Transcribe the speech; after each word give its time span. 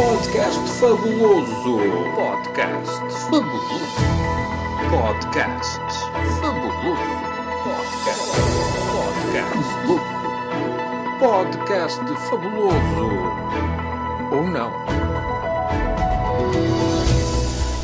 Podcast 0.00 0.60
fabuloso. 0.80 1.76
Podcast 2.16 3.00
fabuloso. 3.28 3.80
Podcast 4.88 5.80
fabuloso. 6.40 7.20
Podcast. 7.66 8.32
Podcast. 9.28 9.70
Podcast 11.20 12.00
fabuloso. 12.30 13.08
Ou 14.32 14.44
não? 14.48 14.72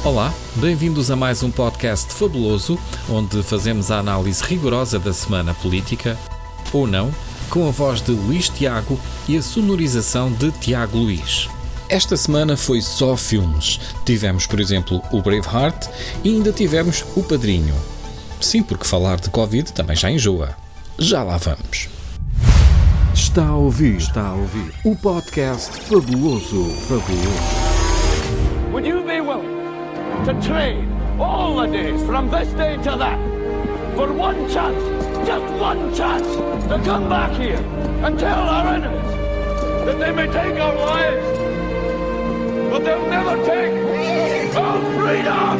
Olá, 0.02 0.32
bem-vindos 0.54 1.10
a 1.10 1.16
mais 1.16 1.42
um 1.42 1.50
podcast 1.50 2.14
fabuloso, 2.14 2.78
onde 3.10 3.42
fazemos 3.42 3.90
a 3.90 3.98
análise 3.98 4.42
rigorosa 4.42 4.98
da 4.98 5.12
semana 5.12 5.52
política, 5.52 6.18
ou 6.72 6.86
não, 6.86 7.14
com 7.50 7.68
a 7.68 7.70
voz 7.70 8.00
de 8.00 8.12
Luís 8.12 8.48
Tiago 8.48 8.98
e 9.28 9.36
a 9.36 9.42
sonorização 9.42 10.32
de 10.32 10.50
Tiago 10.50 10.96
Luís. 10.96 11.54
Esta 11.88 12.16
semana 12.16 12.56
foi 12.56 12.80
só 12.80 13.16
filmes. 13.16 13.78
Tivemos, 14.04 14.46
por 14.46 14.58
exemplo, 14.58 15.00
o 15.12 15.22
Braveheart 15.22 15.88
e 16.24 16.30
ainda 16.30 16.52
tivemos 16.52 17.04
o 17.14 17.22
Padrinho. 17.22 17.74
Sim, 18.40 18.62
porque 18.62 18.84
falar 18.84 19.20
de 19.20 19.30
Covid 19.30 19.72
também 19.72 19.96
já 19.96 20.10
enjoa. 20.10 20.56
Já 20.98 21.22
lá 21.22 21.36
vamos. 21.36 21.88
Está 23.14 23.46
a 23.46 23.56
ouvir, 23.56 23.96
está 23.96 24.28
a 24.28 24.34
ouvir 24.34 24.72
o 24.84 24.96
podcast 24.96 25.70
fabuloso, 25.82 26.64
fabuloso. 26.88 27.66
Would 28.72 28.86
you 28.86 29.02
be 29.02 29.20
willing 29.20 29.56
to 30.24 30.34
trade 30.46 30.86
all 31.18 31.56
the 31.56 31.68
days 31.68 32.02
from 32.02 32.28
this 32.30 32.48
day 32.54 32.76
to 32.78 32.98
that 32.98 33.18
for 33.94 34.12
one 34.12 34.48
chance, 34.50 34.76
just 35.26 35.44
one 35.54 35.94
chance, 35.94 36.26
to 36.68 36.78
come 36.84 37.08
back 37.08 37.32
here 37.32 37.56
and 38.04 38.18
tell 38.18 38.38
our 38.38 38.74
enemies 38.74 39.10
that 39.86 39.98
they 39.98 40.12
may 40.12 40.26
take 40.26 40.60
our 40.60 40.74
lives, 40.74 41.45
but 42.76 42.84
they'll 42.84 43.08
never 43.08 43.36
take 43.44 43.72
our 44.56 44.80
freedom? 44.96 45.56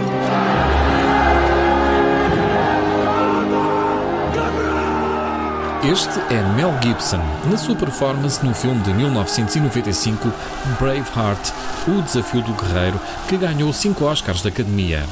Este 5.83 6.19
é 6.35 6.43
Mel 6.57 6.75
Gibson, 6.83 7.21
na 7.49 7.57
sua 7.57 7.77
performance 7.77 8.45
no 8.45 8.53
filme 8.53 8.83
de 8.83 8.93
1995 8.93 10.33
Braveheart, 10.81 11.53
O 11.87 12.03
Desafio 12.03 12.43
do 12.43 12.53
Guerreiro, 12.53 13.01
que 13.29 13.37
ganhou 13.37 13.73
5 13.73 14.05
Oscars 14.05 14.43
da 14.43 14.49
Academia. 14.49 15.05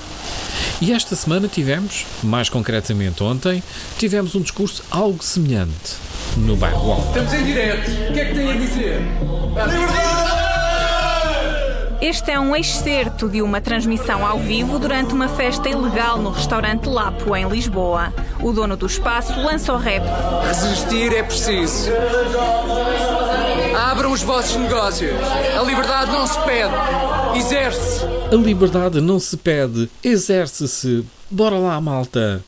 E 0.83 0.93
esta 0.93 1.15
semana 1.15 1.47
tivemos, 1.47 2.05
mais 2.23 2.49
concretamente 2.49 3.23
ontem, 3.23 3.63
tivemos 3.97 4.35
um 4.35 4.41
discurso 4.41 4.83
algo 4.91 5.23
semelhante 5.23 5.97
no 6.37 6.57
bairro 6.57 6.93
Alto. 6.93 7.07
Estamos 7.07 7.33
em 7.35 7.45
direto. 7.45 7.91
O 7.91 8.13
que 8.13 8.21
é 8.21 8.25
que 8.25 8.35
tem 8.35 8.51
a 8.51 8.57
dizer? 8.57 9.01
Este 12.05 12.33
é 12.33 12.39
um 12.39 12.55
excerto 12.55 13.31
de 13.31 13.41
uma 13.41 13.63
transmissão 13.63 14.27
ao 14.27 14.39
vivo 14.39 14.79
durante 14.79 15.15
uma 15.15 15.27
festa 15.27 15.71
ilegal 15.71 16.19
no 16.19 16.29
restaurante 16.33 16.87
Lapo, 16.87 17.35
em 17.35 17.49
Lisboa. 17.49 18.13
O 18.43 18.53
dono 18.53 18.77
do 18.77 18.85
espaço 18.85 19.41
lança 19.41 19.73
o 19.73 19.79
rap. 19.79 20.05
Resistir 20.47 21.15
é 21.15 21.23
preciso. 21.23 21.91
Abram 23.91 24.13
os 24.13 24.23
vossos 24.23 24.55
negócios. 24.57 25.15
A 25.59 25.63
liberdade 25.63 26.13
não 26.13 26.27
se 26.27 26.39
pede. 26.41 26.75
Exerce. 27.39 28.05
A 28.31 28.37
liberdade 28.37 29.01
não 29.01 29.19
se 29.19 29.39
pede, 29.39 29.89
exerce-se. 30.05 31.07
Bora 31.31 31.57
lá, 31.57 31.81
malta! 31.81 32.45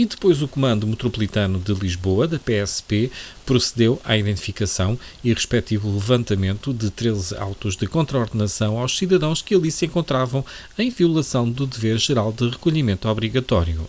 E 0.00 0.06
depois 0.06 0.40
o 0.40 0.48
Comando 0.48 0.86
Metropolitano 0.86 1.58
de 1.58 1.74
Lisboa, 1.74 2.26
da 2.26 2.38
PSP, 2.38 3.10
procedeu 3.44 4.00
à 4.02 4.16
identificação 4.16 4.98
e 5.22 5.30
respectivo 5.30 5.92
levantamento 5.92 6.72
de 6.72 6.88
13 6.88 7.36
autos 7.36 7.76
de 7.76 7.86
contraordenação 7.86 8.78
aos 8.78 8.96
cidadãos 8.96 9.42
que 9.42 9.54
ali 9.54 9.70
se 9.70 9.84
encontravam 9.84 10.42
em 10.78 10.88
violação 10.88 11.50
do 11.50 11.66
dever 11.66 11.98
geral 11.98 12.32
de 12.32 12.48
recolhimento 12.48 13.10
obrigatório. 13.10 13.86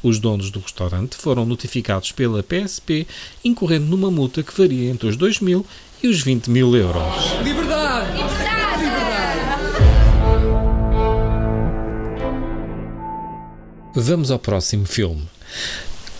Os 0.00 0.20
donos 0.20 0.52
do 0.52 0.60
restaurante 0.60 1.16
foram 1.16 1.44
notificados 1.44 2.12
pela 2.12 2.44
PSP, 2.44 3.04
incorrendo 3.44 3.86
numa 3.86 4.08
multa 4.08 4.44
que 4.44 4.56
varia 4.56 4.88
entre 4.88 5.08
os 5.08 5.16
2 5.16 5.40
mil 5.40 5.66
e 6.00 6.06
os 6.06 6.22
20 6.22 6.48
mil 6.48 6.76
euros. 6.76 7.02
Liberdade. 7.42 8.20
Vamos 13.92 14.30
ao 14.30 14.38
próximo 14.38 14.86
filme. 14.86 15.26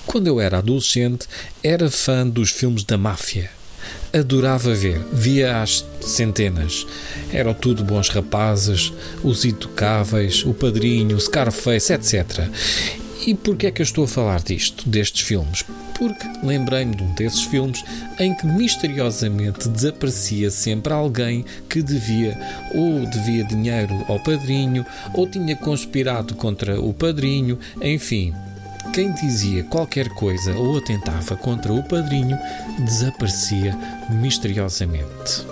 Quando 0.07 0.27
eu 0.27 0.41
era 0.41 0.59
adolescente, 0.59 1.27
era 1.63 1.91
fã 1.91 2.27
dos 2.27 2.51
filmes 2.51 2.85
da 2.85 2.99
máfia. 2.99 3.51
Adorava 4.13 4.75
ver, 4.75 4.99
via 5.13 5.63
às 5.63 5.85
centenas. 6.01 6.85
Eram 7.33 7.55
tudo 7.55 7.85
bons 7.85 8.09
rapazes, 8.09 8.93
os 9.23 9.45
intocáveis, 9.45 10.45
o 10.45 10.53
padrinho, 10.53 11.17
o 11.17 11.21
Scarface, 11.21 11.93
etc. 11.93 12.49
E 13.25 13.35
porquê 13.35 13.67
é 13.67 13.71
que 13.71 13.83
eu 13.83 13.85
estou 13.85 14.05
a 14.05 14.09
falar 14.09 14.43
disto, 14.43 14.89
destes 14.89 15.21
filmes? 15.21 15.63
Porque 15.97 16.27
lembrei-me 16.43 16.97
de 16.97 17.03
um 17.03 17.15
desses 17.15 17.45
filmes 17.45 17.85
em 18.19 18.35
que 18.35 18.47
misteriosamente 18.47 19.69
desaparecia 19.69 20.51
sempre 20.51 20.93
alguém 20.93 21.45
que 21.69 21.83
devia 21.83 22.37
ou 22.75 23.05
devia 23.07 23.45
dinheiro 23.45 23.95
ao 24.09 24.19
padrinho 24.19 24.85
ou 25.13 25.29
tinha 25.29 25.55
conspirado 25.55 26.35
contra 26.35 26.81
o 26.81 26.95
padrinho, 26.95 27.59
enfim. 27.83 28.35
Quem 28.93 29.13
dizia 29.13 29.65
qualquer 29.65 30.09
coisa 30.11 30.53
ou 30.57 30.79
atentava 30.79 31.37
contra 31.37 31.73
o 31.73 31.83
padrinho 31.83 32.39
desaparecia 32.79 33.77
misteriosamente. 34.09 35.47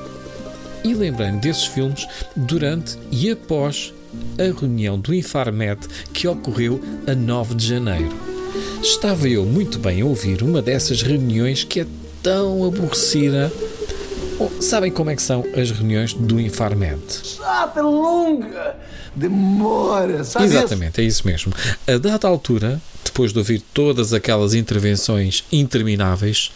E 0.84 0.94
lembrei-me 0.94 1.38
desses 1.38 1.66
filmes 1.66 2.06
durante 2.34 2.98
e 3.10 3.30
após 3.30 3.92
a 4.38 4.60
reunião 4.60 4.98
do 4.98 5.14
Infarmed 5.14 5.86
que 6.12 6.26
ocorreu 6.26 6.80
a 7.06 7.14
9 7.14 7.54
de 7.54 7.66
janeiro. 7.68 8.16
Estava 8.82 9.28
eu 9.28 9.44
muito 9.44 9.78
bem 9.78 10.00
a 10.00 10.06
ouvir 10.06 10.42
uma 10.42 10.62
dessas 10.62 11.02
reuniões 11.02 11.64
que 11.64 11.80
é 11.80 11.86
tão 12.22 12.64
aborrecida. 12.64 13.52
Oh, 14.38 14.62
sabem 14.62 14.90
como 14.90 15.10
é 15.10 15.16
que 15.16 15.22
são 15.22 15.44
as 15.56 15.70
reuniões 15.70 16.14
do 16.14 16.40
Infarmed? 16.40 17.00
chata, 17.68 17.82
longa, 17.82 18.76
demora, 19.14 20.24
sabe? 20.24 20.46
Exatamente, 20.46 21.00
é 21.00 21.04
isso 21.04 21.26
mesmo. 21.26 21.52
A 21.86 21.98
dada 21.98 22.28
altura, 22.28 22.80
depois 23.18 23.32
de 23.32 23.38
ouvir 23.40 23.60
todas 23.74 24.12
aquelas 24.12 24.54
intervenções 24.54 25.42
intermináveis, 25.50 26.52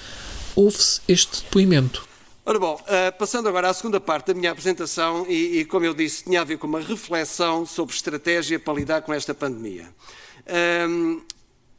ouve-se 0.54 1.00
este 1.08 1.42
depoimento. 1.42 2.06
Ora 2.46 2.56
bom, 2.60 2.80
eh, 2.86 3.10
passando 3.10 3.48
agora 3.48 3.68
à 3.68 3.74
segunda 3.74 3.98
parte 3.98 4.28
da 4.28 4.34
minha 4.34 4.52
apresentação, 4.52 5.26
e, 5.28 5.58
e, 5.58 5.64
como 5.64 5.84
eu 5.84 5.92
disse, 5.92 6.22
tinha 6.22 6.40
a 6.40 6.44
ver 6.44 6.58
com 6.58 6.68
uma 6.68 6.80
reflexão 6.80 7.66
sobre 7.66 7.92
estratégia 7.96 8.60
para 8.60 8.74
lidar 8.74 9.02
com 9.02 9.12
esta 9.12 9.34
pandemia. 9.34 9.88
Ahm, 10.46 11.20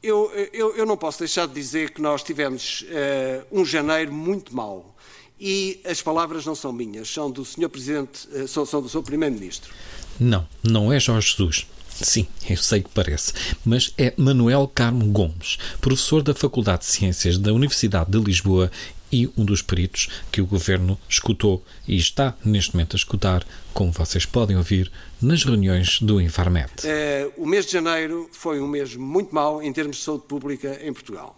eu, 0.01 0.29
eu- 0.51 0.75
eu 0.75 0.85
não 0.85 0.97
posso 0.97 1.19
deixar 1.19 1.47
de 1.47 1.53
dizer 1.53 1.91
que 1.91 2.01
nós 2.01 2.21
tivemos 2.21 2.83
eh, 2.89 3.41
um 3.53 3.63
janeiro 3.63 4.11
muito 4.11 4.53
mau. 4.53 4.93
E 5.39 5.79
as 5.85 6.01
palavras 6.01 6.45
não 6.45 6.55
são 6.55 6.73
minhas, 6.73 7.07
são 7.09 7.31
do 7.31 7.45
Sr. 7.45 7.69
Presidente, 7.69 8.27
eh, 8.33 8.47
são, 8.47 8.65
são 8.65 8.81
do 8.81 8.89
Sr. 8.89 9.01
Primeiro-Ministro. 9.01 9.73
Não, 10.19 10.45
não 10.61 10.91
é 10.91 10.99
Jorge 10.99 11.31
Jesus. 11.37 11.67
Sim, 12.01 12.27
eu 12.49 12.57
sei 12.57 12.81
que 12.81 12.89
parece, 12.89 13.33
mas 13.63 13.93
é 13.97 14.13
Manuel 14.17 14.69
Carmo 14.73 15.05
Gomes, 15.07 15.57
professor 15.79 16.21
da 16.21 16.33
Faculdade 16.33 16.79
de 16.79 16.85
Ciências 16.87 17.37
da 17.37 17.53
Universidade 17.53 18.11
de 18.11 18.19
Lisboa 18.19 18.71
e 19.11 19.29
um 19.37 19.45
dos 19.45 19.61
peritos 19.61 20.09
que 20.31 20.41
o 20.41 20.45
governo 20.45 20.99
escutou 21.07 21.63
e 21.87 21.95
está 21.95 22.35
neste 22.43 22.73
momento 22.73 22.95
a 22.95 22.97
escutar, 22.97 23.45
como 23.71 23.91
vocês 23.91 24.25
podem 24.25 24.57
ouvir, 24.57 24.91
nas 25.21 25.43
reuniões 25.43 26.01
do 26.01 26.19
Infarmed. 26.19 26.71
Eh, 26.83 27.29
o 27.37 27.45
mês 27.45 27.67
de 27.67 27.73
janeiro 27.73 28.27
foi 28.31 28.59
um 28.59 28.67
mês 28.67 28.95
muito 28.95 29.33
mau 29.33 29.61
em 29.61 29.71
termos 29.71 29.97
de 29.97 30.03
saúde 30.03 30.23
pública 30.27 30.79
em 30.81 30.91
Portugal. 30.91 31.37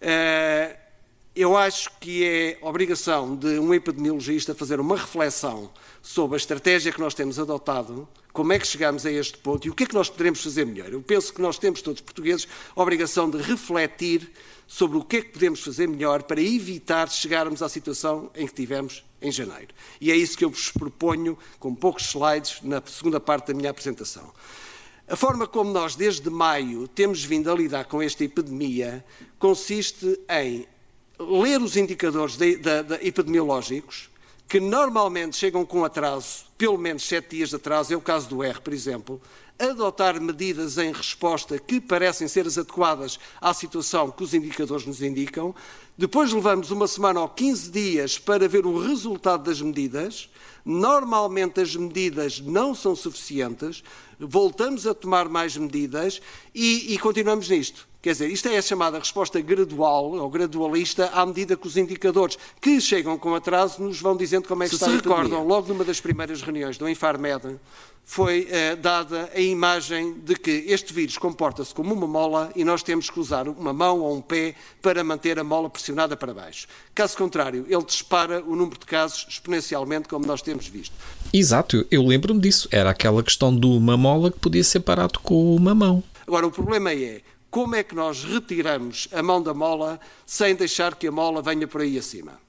Eh, 0.00 0.76
eu 1.34 1.56
acho 1.56 1.90
que 1.98 2.24
é 2.24 2.58
obrigação 2.62 3.34
de 3.34 3.58
um 3.58 3.74
epidemiologista 3.74 4.54
fazer 4.54 4.78
uma 4.78 4.96
reflexão 4.96 5.70
sobre 6.00 6.36
a 6.36 6.38
estratégia 6.38 6.92
que 6.92 7.00
nós 7.00 7.12
temos 7.12 7.40
adotado, 7.40 8.08
como 8.32 8.52
é 8.52 8.58
que 8.58 8.66
chegamos 8.66 9.04
a 9.04 9.10
este 9.10 9.38
ponto 9.38 9.66
e 9.66 9.70
o 9.70 9.74
que 9.74 9.82
é 9.82 9.86
que 9.86 9.94
nós 9.94 10.08
poderemos 10.08 10.42
fazer 10.42 10.64
melhor. 10.64 10.92
Eu 10.92 11.02
penso 11.02 11.34
que 11.34 11.42
nós 11.42 11.58
temos, 11.58 11.82
todos 11.82 12.00
portugueses, 12.00 12.46
a 12.74 12.80
obrigação 12.80 13.28
de 13.28 13.38
refletir 13.38 14.30
sobre 14.66 14.96
o 14.96 15.04
que 15.04 15.16
é 15.16 15.22
que 15.22 15.30
podemos 15.30 15.60
fazer 15.60 15.88
melhor 15.88 16.22
para 16.22 16.40
evitar 16.40 17.08
chegarmos 17.08 17.62
à 17.62 17.68
situação 17.68 18.30
em 18.36 18.46
que 18.46 18.54
tivemos 18.54 19.04
em 19.20 19.32
janeiro. 19.32 19.74
E 20.00 20.12
é 20.12 20.16
isso 20.16 20.38
que 20.38 20.44
eu 20.44 20.50
vos 20.50 20.70
proponho, 20.70 21.36
com 21.58 21.74
poucos 21.74 22.06
slides, 22.06 22.60
na 22.62 22.80
segunda 22.86 23.18
parte 23.18 23.48
da 23.48 23.54
minha 23.54 23.70
apresentação. 23.70 24.32
A 25.06 25.16
forma 25.16 25.46
como 25.46 25.70
nós, 25.70 25.96
desde 25.96 26.30
maio, 26.30 26.88
temos 26.88 27.24
vindo 27.24 27.50
a 27.50 27.54
lidar 27.54 27.84
com 27.86 28.00
esta 28.00 28.24
epidemia 28.24 29.04
consiste 29.38 30.18
em 30.30 30.66
ler 31.18 31.60
os 31.60 31.76
indicadores 31.76 32.36
de- 32.36 32.56
da- 32.56 32.82
da- 32.82 33.02
epidemiológicos, 33.02 34.10
que 34.48 34.60
normalmente 34.60 35.36
chegam 35.36 35.64
com 35.64 35.84
atraso, 35.84 36.44
pelo 36.58 36.76
menos 36.78 37.04
sete 37.04 37.36
dias 37.36 37.50
de 37.50 37.56
atraso, 37.56 37.92
é 37.92 37.96
o 37.96 38.00
caso 38.00 38.28
do 38.28 38.42
R, 38.42 38.60
por 38.60 38.72
exemplo, 38.72 39.20
adotar 39.58 40.20
medidas 40.20 40.76
em 40.78 40.92
resposta 40.92 41.58
que 41.58 41.80
parecem 41.80 42.26
ser 42.26 42.46
as 42.46 42.58
adequadas 42.58 43.18
à 43.40 43.54
situação 43.54 44.10
que 44.10 44.22
os 44.24 44.34
indicadores 44.34 44.84
nos 44.84 45.00
indicam. 45.00 45.54
Depois 45.96 46.32
levamos 46.32 46.70
uma 46.72 46.88
semana 46.88 47.20
ou 47.20 47.28
15 47.28 47.70
dias 47.70 48.18
para 48.18 48.48
ver 48.48 48.66
o 48.66 48.78
resultado 48.84 49.44
das 49.44 49.60
medidas. 49.62 50.28
Normalmente 50.64 51.60
as 51.60 51.76
medidas 51.76 52.40
não 52.40 52.74
são 52.74 52.96
suficientes, 52.96 53.84
voltamos 54.18 54.86
a 54.86 54.94
tomar 54.94 55.28
mais 55.28 55.56
medidas 55.56 56.20
e, 56.54 56.92
e 56.94 56.98
continuamos 56.98 57.48
nisto. 57.48 57.86
Quer 58.04 58.12
dizer, 58.12 58.30
isto 58.30 58.48
é 58.50 58.58
a 58.58 58.60
chamada 58.60 58.98
resposta 58.98 59.40
gradual 59.40 60.12
ou 60.12 60.28
gradualista 60.28 61.08
à 61.14 61.24
medida 61.24 61.56
que 61.56 61.66
os 61.66 61.78
indicadores 61.78 62.36
que 62.60 62.78
chegam 62.78 63.16
com 63.16 63.34
atraso 63.34 63.82
nos 63.82 63.98
vão 63.98 64.14
dizendo 64.14 64.46
como 64.46 64.62
é 64.62 64.66
que 64.66 64.72
se 64.72 64.76
está 64.76 64.88
se 64.88 64.92
a 64.92 64.96
recordam, 64.96 65.42
logo 65.46 65.68
numa 65.68 65.84
das 65.84 66.02
primeiras 66.02 66.42
reuniões 66.42 66.76
do 66.76 66.86
Infarmed, 66.86 67.58
foi 68.04 68.46
eh, 68.50 68.76
dada 68.76 69.30
a 69.34 69.40
imagem 69.40 70.20
de 70.22 70.34
que 70.34 70.50
este 70.68 70.92
vírus 70.92 71.16
comporta-se 71.16 71.74
como 71.74 71.94
uma 71.94 72.06
mola 72.06 72.52
e 72.54 72.62
nós 72.62 72.82
temos 72.82 73.08
que 73.08 73.18
usar 73.18 73.48
uma 73.48 73.72
mão 73.72 74.00
ou 74.00 74.14
um 74.14 74.20
pé 74.20 74.54
para 74.82 75.02
manter 75.02 75.38
a 75.38 75.42
mola 75.42 75.70
pressionada 75.70 76.14
para 76.14 76.34
baixo. 76.34 76.66
Caso 76.94 77.16
contrário, 77.16 77.64
ele 77.66 77.84
dispara 77.84 78.44
o 78.46 78.54
número 78.54 78.78
de 78.78 78.84
casos 78.84 79.24
exponencialmente, 79.30 80.10
como 80.10 80.26
nós 80.26 80.42
temos 80.42 80.68
visto. 80.68 80.92
Exato, 81.32 81.86
eu 81.90 82.02
lembro-me 82.02 82.38
disso. 82.38 82.68
Era 82.70 82.90
aquela 82.90 83.22
questão 83.22 83.58
de 83.58 83.64
uma 83.64 83.96
mola 83.96 84.30
que 84.30 84.38
podia 84.40 84.62
ser 84.62 84.80
parado 84.80 85.18
com 85.20 85.56
uma 85.56 85.74
mão. 85.74 86.04
Agora, 86.26 86.46
o 86.46 86.50
problema 86.50 86.92
é 86.92 87.22
como 87.54 87.76
é 87.76 87.84
que 87.84 87.94
nós 87.94 88.24
retiramos 88.24 89.06
a 89.12 89.22
mão 89.22 89.40
da 89.40 89.54
mola 89.54 90.00
sem 90.26 90.56
deixar 90.56 90.96
que 90.96 91.06
a 91.06 91.12
mola 91.12 91.40
venha 91.40 91.68
por 91.68 91.82
aí 91.82 91.96
acima? 91.96 92.40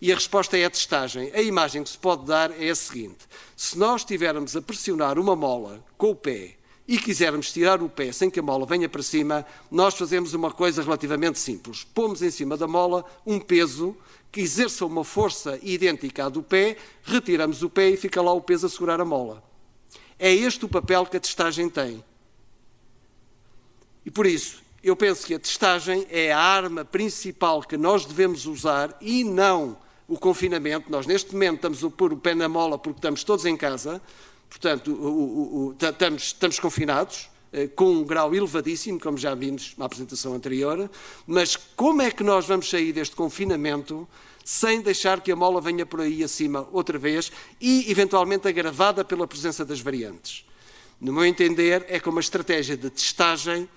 E 0.00 0.10
a 0.10 0.14
resposta 0.16 0.58
é 0.58 0.64
a 0.64 0.70
testagem. 0.70 1.30
A 1.32 1.40
imagem 1.40 1.84
que 1.84 1.90
se 1.90 1.96
pode 1.96 2.26
dar 2.26 2.50
é 2.60 2.68
a 2.68 2.74
seguinte: 2.74 3.28
se 3.56 3.78
nós 3.78 4.00
estivermos 4.00 4.56
a 4.56 4.60
pressionar 4.60 5.20
uma 5.20 5.36
mola 5.36 5.84
com 5.96 6.10
o 6.10 6.16
pé 6.16 6.56
e 6.88 6.98
quisermos 6.98 7.52
tirar 7.52 7.80
o 7.80 7.88
pé 7.88 8.10
sem 8.10 8.28
que 8.28 8.40
a 8.40 8.42
mola 8.42 8.66
venha 8.66 8.88
para 8.88 9.04
cima, 9.04 9.46
nós 9.70 9.94
fazemos 9.94 10.34
uma 10.34 10.50
coisa 10.50 10.82
relativamente 10.82 11.38
simples. 11.38 11.84
Pomos 11.84 12.20
em 12.20 12.30
cima 12.32 12.56
da 12.56 12.66
mola 12.66 13.04
um 13.24 13.38
peso 13.38 13.96
que 14.32 14.40
exerça 14.40 14.84
uma 14.84 15.04
força 15.04 15.60
idêntica 15.62 16.26
à 16.26 16.28
do 16.28 16.42
pé, 16.42 16.76
retiramos 17.04 17.62
o 17.62 17.70
pé 17.70 17.90
e 17.90 17.96
fica 17.96 18.20
lá 18.20 18.32
o 18.32 18.40
peso 18.40 18.66
a 18.66 18.68
segurar 18.68 19.00
a 19.00 19.04
mola. 19.04 19.44
É 20.18 20.34
este 20.34 20.64
o 20.64 20.68
papel 20.68 21.06
que 21.06 21.16
a 21.16 21.20
testagem 21.20 21.70
tem. 21.70 22.02
E 24.04 24.10
por 24.10 24.26
isso, 24.26 24.62
eu 24.82 24.96
penso 24.96 25.26
que 25.26 25.34
a 25.34 25.38
testagem 25.38 26.06
é 26.10 26.32
a 26.32 26.38
arma 26.38 26.84
principal 26.84 27.62
que 27.62 27.76
nós 27.76 28.06
devemos 28.06 28.46
usar 28.46 28.96
e 29.00 29.22
não 29.24 29.76
o 30.08 30.18
confinamento. 30.18 30.90
Nós, 30.90 31.06
neste 31.06 31.32
momento, 31.32 31.56
estamos 31.56 31.84
a 31.84 31.90
pôr 31.90 32.12
o 32.12 32.16
pé 32.16 32.34
na 32.34 32.48
mola 32.48 32.78
porque 32.78 32.98
estamos 32.98 33.22
todos 33.22 33.44
em 33.44 33.56
casa, 33.56 34.00
portanto, 34.48 34.92
o, 34.92 35.06
o, 35.06 35.66
o, 35.66 35.72
estamos, 35.72 36.22
estamos 36.22 36.58
confinados 36.58 37.30
eh, 37.52 37.66
com 37.68 37.90
um 37.92 38.04
grau 38.04 38.34
elevadíssimo, 38.34 38.98
como 38.98 39.18
já 39.18 39.34
vimos 39.34 39.74
na 39.76 39.84
apresentação 39.84 40.34
anterior, 40.34 40.90
mas 41.26 41.56
como 41.56 42.00
é 42.00 42.10
que 42.10 42.22
nós 42.22 42.46
vamos 42.46 42.70
sair 42.70 42.92
deste 42.92 43.14
confinamento 43.14 44.08
sem 44.44 44.80
deixar 44.80 45.20
que 45.20 45.30
a 45.30 45.36
mola 45.36 45.60
venha 45.60 45.84
por 45.84 46.00
aí 46.00 46.24
acima 46.24 46.68
outra 46.72 46.98
vez 46.98 47.30
e, 47.60 47.90
eventualmente, 47.90 48.48
agravada 48.48 49.04
pela 49.04 49.26
presença 49.26 49.64
das 49.64 49.80
variantes? 49.80 50.44
No 51.00 51.12
meu 51.12 51.24
entender, 51.24 51.84
é 51.88 51.98
com 51.98 52.10
uma 52.10 52.20
estratégia 52.20 52.76
de 52.76 52.88
testagem 52.88 53.68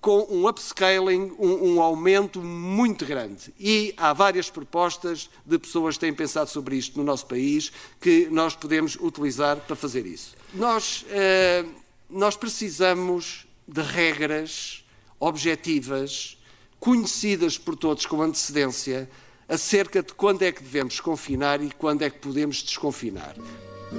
com 0.00 0.26
um 0.30 0.46
upscaling, 0.46 1.32
um, 1.38 1.74
um, 1.74 1.82
aumento 1.82 2.40
muito 2.40 3.04
grande. 3.04 3.52
E 3.58 3.92
há 3.96 4.12
várias 4.12 4.48
propostas 4.48 5.28
de 5.44 5.58
pessoas 5.58 5.96
que 5.96 6.00
têm 6.00 6.14
pensado 6.14 6.48
sobre 6.50 6.76
isto 6.76 6.96
no 6.96 7.04
nosso 7.04 7.26
país 7.26 7.72
que 8.00 8.28
nós 8.30 8.54
podemos 8.54 8.96
utilizar 9.00 9.56
para 9.56 9.74
fazer 9.74 10.06
isso. 10.06 10.36
Nós, 10.54 11.04
eh, 11.10 11.64
nós 12.08 12.36
precisamos 12.36 13.46
de 13.66 13.82
regras 13.82 14.84
objetivas, 15.18 16.38
conhecidas 16.78 17.58
por 17.58 17.76
todos 17.76 18.06
com 18.06 18.22
antecedência, 18.22 19.10
acerca 19.48 20.02
de 20.02 20.14
quando 20.14 20.42
é 20.42 20.52
que 20.52 20.62
devemos 20.62 21.00
confinar 21.00 21.60
e 21.60 21.70
quando 21.70 22.02
é 22.02 22.10
que 22.10 22.18
podemos 22.18 22.62
desconfinar. 22.62 23.34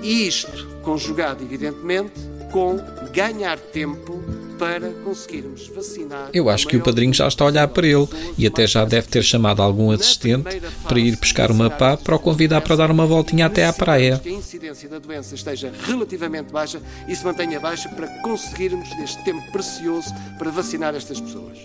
E 0.01 0.27
isto 0.27 0.67
conjugado, 0.83 1.43
evidentemente, 1.43 2.19
com 2.51 2.77
ganhar 3.13 3.59
tempo 3.59 4.23
para 4.59 4.89
conseguirmos 5.05 5.69
vacinar. 5.69 6.29
Eu 6.33 6.49
acho 6.49 6.67
que 6.67 6.75
o 6.75 6.83
padrinho 6.83 7.13
já 7.13 7.27
está 7.27 7.45
a 7.45 7.47
olhar 7.47 7.67
para 7.69 7.87
ele 7.87 8.07
e 8.37 8.45
até 8.45 8.67
já 8.67 8.83
deve 8.83 9.07
ter 9.07 9.23
chamado 9.23 9.61
algum 9.61 9.89
assistente 9.89 10.61
para 10.83 10.99
ir 10.99 11.15
pescar 11.15 11.49
uma 11.49 11.69
pá 11.69 11.95
para 11.95 12.15
o 12.15 12.19
convidar 12.19 12.59
para 12.59 12.75
dar 12.75 12.91
uma 12.91 13.05
voltinha 13.05 13.45
até 13.45 13.65
à 13.65 13.71
praia. 13.71 14.19
Que 14.19 14.29
a 14.29 14.33
incidência 14.33 14.89
da 14.89 14.99
doença 14.99 15.33
esteja 15.33 15.71
relativamente 15.85 16.51
baixa 16.51 16.81
e 17.07 17.15
se 17.15 17.23
mantenha 17.23 17.59
baixa 17.59 17.87
para 17.89 18.07
conseguirmos 18.21 18.89
este 19.01 19.23
tempo 19.23 19.49
precioso 19.51 20.13
para 20.37 20.51
vacinar 20.51 20.93
estas 20.93 21.21
pessoas. 21.21 21.57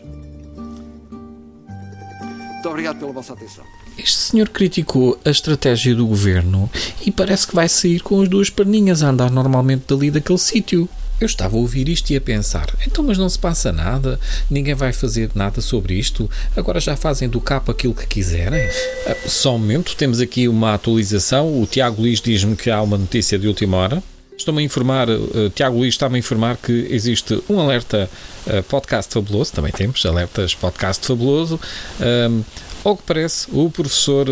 Muito 2.52 2.68
obrigado 2.68 2.98
pela 3.00 3.12
vossa 3.12 3.32
atenção. 3.32 3.64
Este 3.96 4.16
senhor 4.16 4.48
criticou 4.48 5.18
a 5.24 5.30
estratégia 5.30 5.94
do 5.94 6.06
governo 6.06 6.68
e 7.06 7.10
parece 7.10 7.46
que 7.46 7.54
vai 7.54 7.68
sair 7.68 8.00
com 8.00 8.20
as 8.20 8.28
duas 8.28 8.50
perninhas 8.50 9.02
a 9.02 9.08
andar 9.08 9.30
normalmente 9.30 9.84
dali 9.88 10.10
daquele 10.10 10.38
sítio. 10.38 10.88
Eu 11.20 11.26
estava 11.26 11.56
a 11.56 11.60
ouvir 11.60 11.88
isto 11.88 12.10
e 12.10 12.16
a 12.16 12.20
pensar: 12.20 12.74
então, 12.86 13.04
mas 13.04 13.16
não 13.16 13.28
se 13.28 13.38
passa 13.38 13.72
nada, 13.72 14.18
ninguém 14.50 14.74
vai 14.74 14.92
fazer 14.92 15.30
nada 15.34 15.60
sobre 15.60 15.94
isto, 15.94 16.28
agora 16.56 16.80
já 16.80 16.96
fazem 16.96 17.28
do 17.28 17.40
capo 17.40 17.70
aquilo 17.70 17.94
que 17.94 18.06
quiserem. 18.06 18.68
Ah, 19.06 19.16
só 19.26 19.54
um 19.54 19.58
momento, 19.58 19.94
temos 19.94 20.20
aqui 20.20 20.48
uma 20.48 20.74
atualização. 20.74 21.62
O 21.62 21.66
Tiago 21.66 22.02
Luís 22.02 22.20
diz-me 22.20 22.56
que 22.56 22.68
há 22.68 22.82
uma 22.82 22.98
notícia 22.98 23.38
de 23.38 23.46
última 23.46 23.76
hora. 23.76 24.02
Estou-me 24.44 24.60
a 24.60 24.62
informar, 24.62 25.08
uh, 25.08 25.48
Tiago 25.54 25.78
Luís 25.78 25.94
está-me 25.94 26.16
a 26.16 26.18
informar 26.18 26.58
que 26.58 26.86
existe 26.90 27.42
um 27.48 27.58
alerta 27.58 28.10
uh, 28.46 28.62
podcast 28.64 29.10
fabuloso, 29.10 29.54
também 29.54 29.72
temos 29.72 30.04
alertas 30.04 30.54
podcast 30.54 31.06
fabuloso. 31.06 31.58
Uh, 31.98 32.44
ao 32.84 32.94
que 32.94 33.04
parece, 33.04 33.48
o 33.50 33.70
professor 33.70 34.26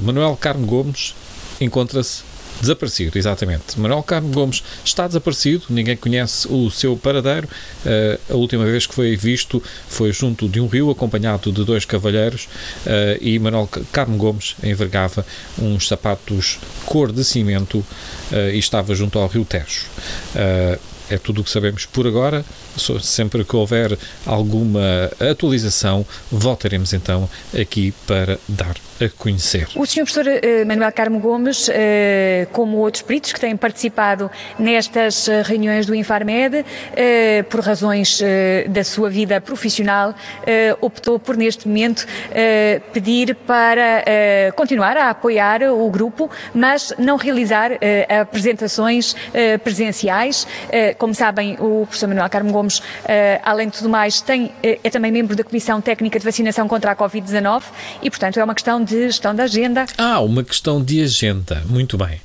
Manuel 0.00 0.34
Carmo 0.40 0.64
Gomes 0.64 1.14
encontra-se 1.60 2.22
Desaparecido, 2.60 3.18
exatamente. 3.18 3.78
Manuel 3.80 4.02
Carmo 4.02 4.28
Gomes 4.28 4.62
está 4.84 5.06
desaparecido, 5.06 5.64
ninguém 5.70 5.96
conhece 5.96 6.46
o 6.48 6.70
seu 6.70 6.96
paradeiro. 6.96 7.48
Uh, 7.84 8.32
a 8.32 8.36
última 8.36 8.64
vez 8.64 8.86
que 8.86 8.94
foi 8.94 9.16
visto 9.16 9.62
foi 9.88 10.12
junto 10.12 10.48
de 10.48 10.60
um 10.60 10.66
rio, 10.66 10.90
acompanhado 10.90 11.50
de 11.50 11.64
dois 11.64 11.84
cavalheiros, 11.84 12.48
uh, 12.86 13.18
e 13.20 13.38
Manuel 13.38 13.68
Carmo 13.90 14.16
Gomes 14.16 14.56
envergava 14.62 15.24
uns 15.58 15.88
sapatos 15.88 16.58
cor 16.84 17.10
de 17.12 17.24
cimento 17.24 17.78
uh, 17.78 18.50
e 18.52 18.58
estava 18.58 18.94
junto 18.94 19.18
ao 19.18 19.26
rio 19.26 19.44
Tejo 19.44 19.86
é 21.10 21.18
tudo 21.18 21.40
o 21.40 21.44
que 21.44 21.50
sabemos 21.50 21.84
por 21.86 22.06
agora. 22.06 22.44
Sempre 23.00 23.44
que 23.44 23.56
houver 23.56 23.98
alguma 24.24 25.10
atualização, 25.18 26.06
voltaremos 26.30 26.92
então 26.92 27.28
aqui 27.52 27.92
para 28.06 28.38
dar 28.48 28.76
a 29.04 29.08
conhecer. 29.08 29.66
O 29.74 29.86
Sr. 29.86 30.04
Professor 30.04 30.26
uh, 30.26 30.66
Manuel 30.66 30.92
Carmo 30.92 31.18
Gomes, 31.18 31.68
uh, 31.68 31.72
como 32.52 32.76
outros 32.78 33.02
peritos 33.02 33.32
que 33.32 33.40
têm 33.40 33.56
participado 33.56 34.30
nestas 34.58 35.26
uh, 35.26 35.42
reuniões 35.44 35.86
do 35.86 35.94
Infarmed, 35.94 36.64
por 37.48 37.60
razões 37.60 38.20
da 38.68 38.84
sua 38.84 39.08
vida 39.08 39.40
profissional, 39.40 40.14
optou 40.80 41.18
por 41.18 41.36
neste 41.36 41.66
momento 41.66 42.06
pedir 42.92 43.34
para 43.34 44.04
continuar 44.54 44.96
a 44.96 45.10
apoiar 45.10 45.62
o 45.62 45.88
grupo, 45.90 46.30
mas 46.54 46.92
não 46.98 47.16
realizar 47.16 47.70
apresentações 48.20 49.14
presenciais. 49.64 50.46
Como 51.00 51.14
sabem, 51.14 51.56
o 51.58 51.86
professor 51.86 52.08
Manuel 52.08 52.28
Carmo 52.28 52.52
Gomes, 52.52 52.82
além 53.42 53.68
de 53.68 53.78
tudo 53.78 53.88
mais, 53.88 54.20
tem, 54.20 54.52
é 54.62 54.90
também 54.90 55.10
membro 55.10 55.34
da 55.34 55.42
Comissão 55.42 55.80
Técnica 55.80 56.18
de 56.18 56.24
Vacinação 56.24 56.68
contra 56.68 56.92
a 56.92 56.96
Covid-19 56.96 57.62
e, 58.02 58.10
portanto, 58.10 58.38
é 58.38 58.44
uma 58.44 58.54
questão 58.54 58.84
de 58.84 58.90
de 58.90 59.06
gestão 59.06 59.34
da 59.34 59.44
agenda. 59.44 59.86
Ah, 59.96 60.20
uma 60.20 60.42
questão 60.42 60.82
de 60.82 61.00
agenda. 61.00 61.62
Muito 61.66 61.96
bem. 61.96 62.20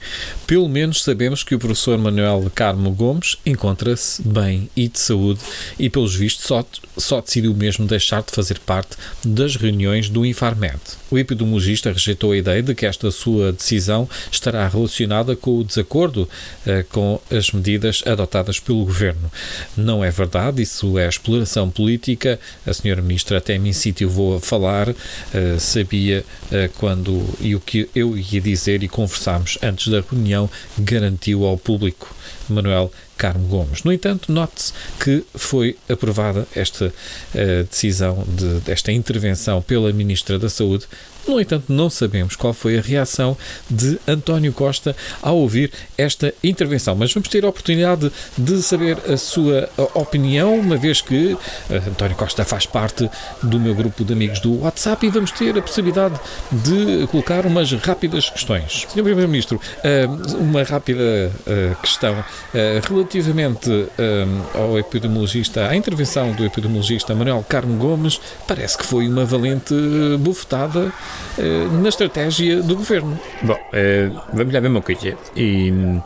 Pelo 0.48 0.68
menos 0.68 1.04
sabemos 1.04 1.44
que 1.44 1.54
o 1.54 1.60
professor 1.60 1.98
Manuel 1.98 2.52
Carmo 2.54 2.92
Gomes 2.92 3.38
encontra-se 3.46 4.22
bem 4.22 4.70
e 4.76 4.88
de 4.88 5.00
saúde 5.00 5.40
e, 5.78 5.90
pelos 5.90 6.16
vistos, 6.16 6.46
só, 6.46 6.66
só 6.98 7.22
decidiu 7.22 7.54
mesmo 7.54 7.86
deixar 7.86 8.24
de 8.24 8.32
fazer 8.32 8.60
parte 8.60 8.98
das 9.24 9.56
reuniões 9.56 10.10
do 10.10 10.26
Infarmed. 10.26 10.80
O 11.12 11.18
epidemiologista 11.18 11.92
rejeitou 11.92 12.32
a 12.32 12.38
ideia 12.38 12.64
de 12.64 12.74
que 12.74 12.86
esta 12.86 13.12
sua 13.12 13.52
decisão 13.52 14.10
estará 14.32 14.68
relacionada 14.68 15.36
com 15.36 15.60
o 15.60 15.64
desacordo 15.64 16.28
eh, 16.66 16.84
com 16.90 17.22
as 17.32 17.52
medidas 17.52 18.04
adotadas 18.06 18.60
pelo 18.66 18.84
governo. 18.84 19.32
Não 19.78 20.04
é 20.04 20.10
verdade, 20.10 20.62
isso 20.62 20.98
é 20.98 21.08
exploração 21.08 21.70
política. 21.70 22.40
A 22.66 22.74
senhora 22.74 23.02
ministra 23.02 23.38
até 23.38 23.58
me 23.58 23.70
incitivou 23.70 24.38
a 24.38 24.42
falar, 24.42 24.90
eh, 24.90 25.58
sabia 25.60 26.26
eh, 26.52 26.70
quando 26.78 27.24
e 27.40 27.56
o 27.56 27.60
que 27.60 27.90
eu 27.96 28.18
ia 28.18 28.42
dizer 28.42 28.84
e 28.84 28.88
conversámos 28.88 29.58
antes 29.62 29.88
da 29.88 30.02
reunião 30.02 30.50
garantiu 30.78 31.46
ao 31.46 31.58
público. 31.58 32.16
Manuel 32.50 32.92
Carmo 33.18 33.48
Gomes. 33.48 33.84
No 33.84 33.92
entanto, 33.92 34.32
note-se 34.32 34.74
que 35.00 35.24
foi 35.34 35.78
aprovada 35.90 36.48
esta 36.56 36.88
uh, 36.88 37.64
decisão, 37.70 38.24
de, 38.28 38.60
desta 38.60 38.92
intervenção 38.92 39.62
pela 39.62 39.92
Ministra 39.92 40.38
da 40.38 40.50
Saúde 40.50 40.86
no 41.28 41.40
entanto, 41.40 41.66
não 41.72 41.90
sabemos 41.90 42.36
qual 42.36 42.54
foi 42.54 42.78
a 42.78 42.82
reação 42.82 43.38
de 43.70 44.00
António 44.08 44.54
Costa 44.54 44.96
ao 45.22 45.38
ouvir 45.38 45.72
esta 45.98 46.34
intervenção, 46.44 46.96
mas 46.96 47.14
vamos 47.14 47.30
ter 47.30 47.44
a 47.44 47.50
oportunidade 47.50 48.12
de 48.38 48.62
saber 48.62 48.98
a 49.12 49.18
sua 49.18 49.70
opinião, 49.94 50.56
uma 50.60 50.78
vez 50.78 51.02
que 51.02 51.38
eh, 51.70 51.82
António 51.88 52.16
Costa 52.16 52.46
faz 52.46 52.66
parte 52.66 53.10
do 53.42 53.60
meu 53.60 53.74
grupo 53.74 54.04
de 54.04 54.14
amigos 54.14 54.40
do 54.40 54.62
WhatsApp 54.62 55.06
e 55.06 55.10
vamos 55.10 55.32
ter 55.32 55.58
a 55.58 55.62
possibilidade 55.62 56.20
de 56.52 57.08
colocar 57.08 57.46
umas 57.46 57.72
rápidas 57.74 58.30
questões. 58.30 58.86
Senhor 58.90 59.04
Primeiro-Ministro, 59.04 59.60
eh, 59.84 60.08
uma 60.40 60.64
rápida 60.64 61.32
eh, 61.48 61.76
questão 61.82 62.24
relativamente 62.88 63.70
ao 64.54 64.78
epidemiologista, 64.78 65.68
à 65.68 65.76
intervenção 65.76 66.32
do 66.32 66.46
epidemiologista 66.46 67.14
Manuel 67.14 67.44
Carmo 67.48 67.78
Gomes, 67.78 68.20
parece 68.48 68.78
que 68.78 68.86
foi 68.86 69.08
uma 69.08 69.26
valente 69.26 69.74
bufetada 70.20 70.92
na 71.82 71.90
estratégia 71.90 72.62
do 72.62 72.76
governo. 72.76 73.20
Bom, 73.42 73.54
uh, 73.54 74.22
vamos 74.34 74.54
lá 74.54 74.60
ver 74.60 74.68
uma 74.68 74.82
coisa. 74.82 75.18
E, 75.36 75.72
um, 75.72 76.02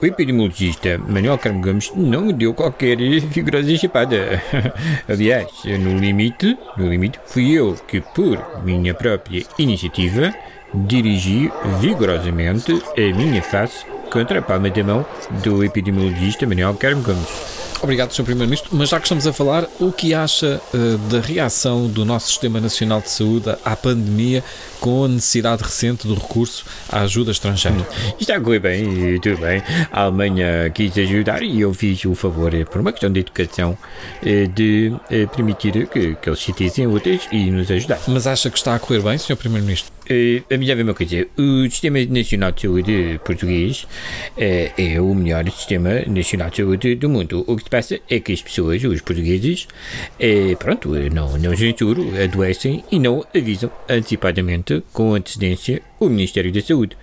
o 0.00 0.06
epidemiologista 0.06 0.98
Manuel 0.98 1.38
Carmo 1.38 1.62
Gomes 1.62 1.90
não 1.94 2.22
me 2.26 2.32
deu 2.32 2.52
qualquer 2.52 2.96
vigorosa 3.28 3.76
chapada. 3.76 4.42
Aliás, 5.08 5.48
no 5.64 5.98
limite, 5.98 6.56
no 6.76 6.88
limite, 6.88 7.18
fui 7.26 7.52
eu 7.52 7.74
que, 7.86 8.00
por 8.00 8.62
minha 8.62 8.94
própria 8.94 9.44
iniciativa, 9.58 10.34
dirigi 10.74 11.50
vigorosamente 11.80 12.72
a 12.72 13.16
minha 13.16 13.42
face 13.42 13.86
contra 14.10 14.38
a 14.38 14.42
palma 14.42 14.70
da 14.70 14.84
mão 14.84 15.06
do 15.42 15.64
epidemiologista 15.64 16.46
Manuel 16.46 16.74
Carmo 16.74 17.02
Gomes. 17.02 17.55
Obrigado, 17.86 18.12
Sr. 18.12 18.24
Primeiro-Ministro. 18.24 18.70
Mas 18.72 18.88
já 18.88 18.98
que 18.98 19.04
estamos 19.04 19.28
a 19.28 19.32
falar, 19.32 19.64
o 19.78 19.92
que 19.92 20.12
acha 20.12 20.60
uh, 20.74 20.98
da 21.08 21.20
reação 21.20 21.86
do 21.86 22.04
nosso 22.04 22.26
Sistema 22.26 22.60
Nacional 22.60 23.00
de 23.00 23.08
Saúde 23.10 23.54
à 23.64 23.76
pandemia 23.76 24.42
com 24.80 25.04
a 25.04 25.08
necessidade 25.08 25.62
recente 25.62 26.04
do 26.04 26.14
recurso 26.14 26.64
à 26.88 27.02
ajuda 27.02 27.30
estrangeira? 27.30 27.86
Está 28.18 28.38
a 28.38 28.40
correr 28.40 28.58
bem, 28.58 29.20
tudo 29.20 29.40
bem. 29.40 29.62
A 29.92 30.02
Alemanha 30.02 30.68
quis 30.74 30.98
ajudar 30.98 31.44
e 31.44 31.60
eu 31.60 31.72
fiz 31.72 32.04
o 32.06 32.16
favor, 32.16 32.52
eh, 32.52 32.64
por 32.64 32.80
uma 32.80 32.90
questão 32.90 33.12
de 33.12 33.20
educação, 33.20 33.78
uh, 34.20 34.48
de 34.48 34.92
permitir 35.32 35.86
que, 35.86 36.16
que 36.16 36.28
eles 36.28 36.40
citissem 36.40 36.88
outras 36.88 37.20
e 37.30 37.52
nos 37.52 37.70
ajudar. 37.70 38.00
Mas 38.08 38.26
acha 38.26 38.50
que 38.50 38.58
está 38.58 38.74
a 38.74 38.80
correr 38.80 39.00
bem, 39.00 39.16
Sr. 39.16 39.36
Primeiro-Ministro? 39.36 39.92
Uh, 40.10 40.42
a 40.52 40.56
minha 40.58 40.74
uma 40.82 40.92
coisa, 40.92 41.24
o 41.38 41.70
Sistema 41.70 42.04
Nacional 42.04 42.50
de 42.50 42.62
Saúde 42.62 43.20
português 43.24 43.86
é 44.36 45.00
o 45.00 45.14
melhor 45.14 45.48
Sistema 45.50 46.02
Nacional 46.06 46.50
de 46.50 46.56
Saúde 46.56 46.94
do 46.96 47.08
mundo. 47.08 47.44
O 47.46 47.56
que 47.56 47.62
se 47.62 47.70
passa 47.76 48.00
é 48.08 48.18
que 48.18 48.32
as 48.32 48.40
pessoas, 48.40 48.82
os 48.82 49.02
portugueses, 49.02 49.68
é, 50.18 50.54
pronto, 50.54 50.88
não, 51.12 51.36
não 51.36 51.54
juro, 51.54 52.10
adoecem 52.22 52.82
e 52.90 52.98
não 52.98 53.22
avisam 53.34 53.70
antecipadamente, 53.86 54.82
com 54.94 55.14
antecedência, 55.14 55.82
o 56.00 56.08
Ministério 56.08 56.50
da 56.50 56.62
Saúde. 56.62 56.96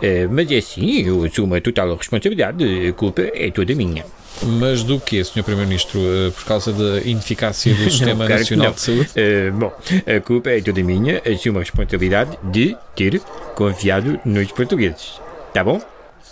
É, 0.00 0.28
mas 0.28 0.48
é 0.52 0.58
assim, 0.58 1.02
eu 1.02 1.24
assumo 1.24 1.56
a 1.56 1.60
total 1.60 1.96
responsabilidade, 1.96 2.64
a 2.88 2.92
culpa 2.92 3.22
é 3.22 3.50
toda 3.50 3.74
minha. 3.74 4.04
Mas 4.42 4.84
do 4.84 5.00
que, 5.00 5.22
Sr. 5.22 5.42
Primeiro-Ministro? 5.42 6.00
Por 6.34 6.44
causa 6.44 6.72
da 6.72 7.00
ineficácia 7.00 7.74
do 7.74 7.84
Sistema 7.90 8.28
não, 8.28 8.36
Nacional 8.36 8.72
de 8.72 8.80
Saúde? 8.80 9.10
Uh, 9.10 9.52
bom, 9.52 9.72
a 10.06 10.20
culpa 10.20 10.50
é 10.50 10.60
toda 10.60 10.82
minha, 10.82 11.20
assumo 11.26 11.58
a 11.58 11.62
responsabilidade 11.62 12.38
de 12.44 12.76
ter 12.94 13.20
confiado 13.56 14.20
nos 14.24 14.50
portugueses. 14.52 15.20
Tá 15.52 15.64
bom? 15.64 15.82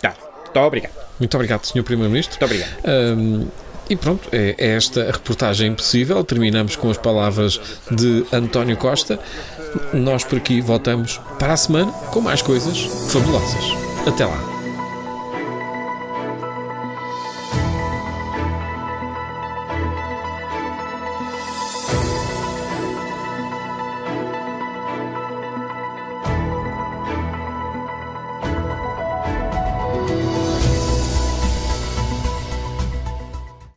Tá. 0.01 0.15
Muito 0.45 0.59
obrigado. 0.59 0.93
Muito 1.19 1.35
obrigado, 1.35 1.65
Sr. 1.65 1.83
Primeiro-Ministro. 1.83 2.37
Muito 2.39 2.45
obrigado. 2.45 2.71
Um, 2.87 3.47
e 3.89 3.95
pronto, 3.95 4.29
é, 4.31 4.55
é 4.57 4.75
esta 4.75 5.01
a 5.01 5.11
reportagem 5.11 5.73
possível. 5.73 6.23
Terminamos 6.23 6.75
com 6.75 6.89
as 6.89 6.97
palavras 6.97 7.59
de 7.89 8.25
António 8.31 8.77
Costa. 8.77 9.19
Nós 9.93 10.23
por 10.23 10.37
aqui 10.37 10.61
voltamos 10.61 11.19
para 11.37 11.53
a 11.53 11.57
semana 11.57 11.91
com 12.11 12.21
mais 12.21 12.41
coisas 12.41 12.79
fabulosas. 13.11 13.63
Até 14.05 14.25
lá. 14.25 14.48